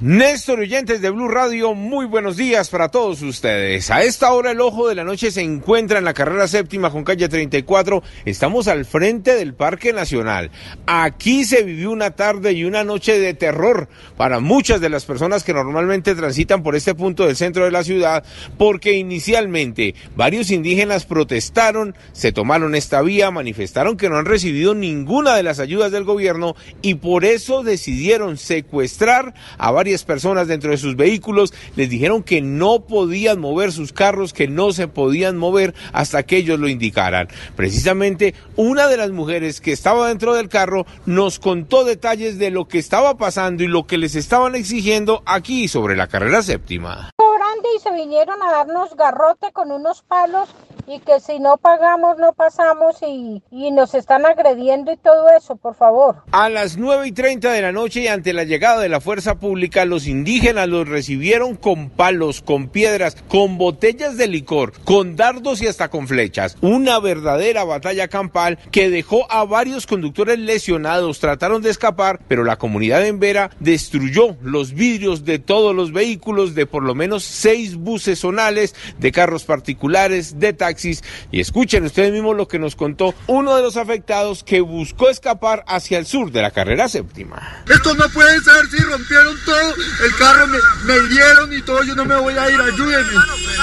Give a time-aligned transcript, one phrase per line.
[0.00, 3.90] Néstor oyentes de Blue Radio, muy buenos días para todos ustedes.
[3.90, 7.02] A esta hora el ojo de la noche se encuentra en la carrera séptima con
[7.02, 8.00] calle 34.
[8.24, 10.52] Estamos al frente del Parque Nacional.
[10.86, 15.42] Aquí se vivió una tarde y una noche de terror para muchas de las personas
[15.42, 18.22] que normalmente transitan por este punto del centro de la ciudad,
[18.56, 25.34] porque inicialmente varios indígenas protestaron, se tomaron esta vía, manifestaron que no han recibido ninguna
[25.34, 30.76] de las ayudas del gobierno y por eso decidieron secuestrar a varias personas dentro de
[30.76, 35.74] sus vehículos, les dijeron que no podían mover sus carros, que no se podían mover
[35.94, 37.28] hasta que ellos lo indicaran.
[37.56, 42.68] Precisamente una de las mujeres que estaba dentro del carro nos contó detalles de lo
[42.68, 47.08] que estaba pasando y lo que les estaban exigiendo aquí sobre la carrera séptima.
[47.16, 50.50] grande y se vinieron a darnos garrote con unos palos
[50.88, 55.56] y que si no pagamos no pasamos y, y nos están agrediendo y todo eso,
[55.56, 56.22] por favor.
[56.32, 59.38] A las 9 y 30 de la noche y ante la llegada de la fuerza
[59.38, 65.60] pública, los indígenas los recibieron con palos, con piedras, con botellas de licor, con dardos
[65.60, 66.56] y hasta con flechas.
[66.62, 71.20] Una verdadera batalla campal que dejó a varios conductores lesionados.
[71.20, 76.54] Trataron de escapar, pero la comunidad en Vera destruyó los vidrios de todos los vehículos
[76.54, 80.77] de por lo menos seis buses zonales, de carros particulares, de taxis.
[80.84, 85.64] Y escuchen ustedes mismos lo que nos contó uno de los afectados que buscó escapar
[85.66, 87.62] hacia el sur de la carrera séptima.
[87.68, 91.94] Esto no puede ser si rompieron todo, el carro me, me hirieron y todo, yo
[91.94, 93.18] no me voy a ir, ayúdenme,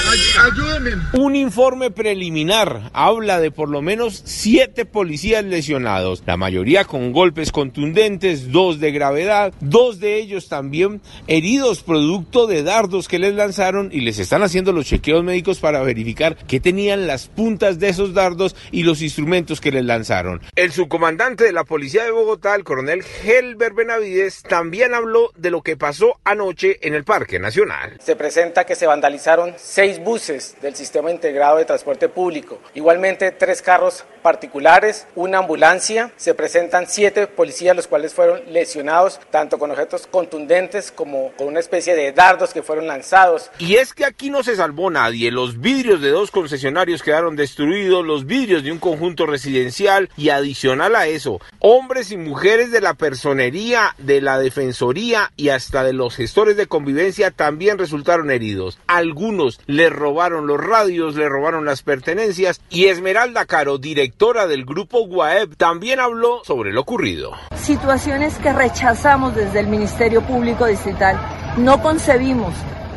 [0.09, 0.91] ay- ayúdenme.
[1.13, 7.51] Un informe preliminar habla de por lo menos siete policías lesionados, la mayoría con golpes
[7.51, 13.89] contundentes, dos de gravedad, dos de ellos también heridos producto de dardos que les lanzaron
[13.91, 18.13] y les están haciendo los chequeos médicos para verificar que tenían las puntas de esos
[18.13, 20.41] dardos y los instrumentos que les lanzaron.
[20.55, 25.61] El subcomandante de la policía de Bogotá, el coronel Helber Benavides, también habló de lo
[25.61, 27.97] que pasó anoche en el Parque Nacional.
[28.03, 33.61] Se presenta que se vandalizaron seis buses del Sistema Integrado de Transporte Público, igualmente tres
[33.61, 40.07] carros particulares, una ambulancia, se presentan siete policías los cuales fueron lesionados tanto con objetos
[40.07, 43.51] contundentes como con una especie de dardos que fueron lanzados.
[43.59, 45.31] Y es que aquí no se salvó nadie.
[45.31, 50.95] Los vidrios de dos concesionarios quedaron destruidos, los vidrios de un conjunto residencial y adicional
[50.95, 56.15] a eso, hombres y mujeres de la personería, de la defensoría y hasta de los
[56.15, 58.79] gestores de convivencia también resultaron heridos.
[58.87, 65.05] Algunos les robaron los radios, le robaron las pertenencias y Esmeralda Caro, directora del grupo
[65.07, 67.31] GUAEP, también habló sobre lo ocurrido.
[67.55, 71.19] situaciones que rechazamos desde el Ministerio Público Distrital.
[71.57, 72.53] No concebimos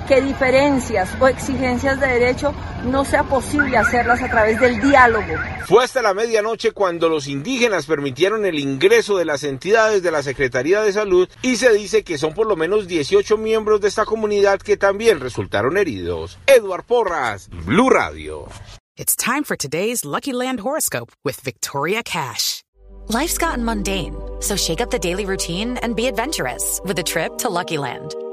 [0.09, 2.55] que diferencias o exigencias de derecho
[2.85, 5.35] no sea posible hacerlas a través del diálogo.
[5.67, 10.23] Fue hasta la medianoche cuando los indígenas permitieron el ingreso de las entidades de la
[10.23, 14.07] Secretaría de Salud y se dice que son por lo menos 18 miembros de esta
[14.07, 16.39] comunidad que también resultaron heridos.
[16.47, 18.49] Eduard Porras, Blue Radio.
[18.97, 22.65] It's time for today's Lucky Land horoscope with Victoria Cash.
[23.09, 27.39] Life's gotten mundane, so shake up the daily routine and be adventurous with a trip
[27.39, 28.15] to Lucky Land.